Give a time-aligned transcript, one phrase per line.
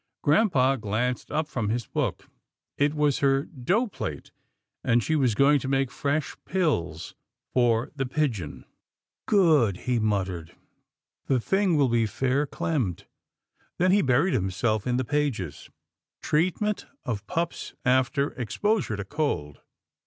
[0.23, 2.27] Grampa glanced up from his book.
[2.75, 3.87] It was her A TEDIOUS WAITING 193 dough
[4.25, 4.31] plate,
[4.83, 7.13] and she was going to make fresh pills
[7.53, 8.65] for the pigeon."
[9.27, 10.55] Good," he muttered,"
[11.27, 13.05] the thing will be fair clemmed,"
[13.77, 15.69] then he buried himself in the pages,"
[16.23, 19.61] Treatment of Pups After Exposure to Cold."